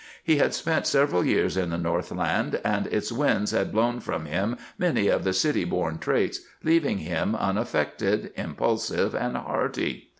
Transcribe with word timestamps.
He 0.23 0.37
had 0.37 0.55
spent 0.55 0.87
several 0.87 1.23
years 1.23 1.55
in 1.55 1.69
the 1.69 1.77
Northland, 1.77 2.59
and 2.65 2.87
its 2.87 3.11
winds 3.11 3.51
had 3.51 3.71
blown 3.71 3.99
from 3.99 4.25
him 4.25 4.57
many 4.79 5.09
of 5.09 5.23
the 5.23 5.31
city 5.31 5.63
born 5.63 5.99
traits, 5.99 6.39
leaving 6.63 6.97
him 6.97 7.35
unaffected, 7.35 8.31
impulsive, 8.35 9.13
and 9.13 9.37
hearty. 9.37 10.09